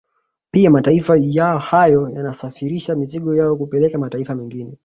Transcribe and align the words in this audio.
Pia 0.51 0.69
mataifa 0.69 1.15
hayo 1.59 2.09
yanasafirisha 2.09 2.95
mizigo 2.95 3.35
yao 3.35 3.55
kupeleka 3.55 3.97
mataifa 3.97 4.35
mengine 4.35 4.77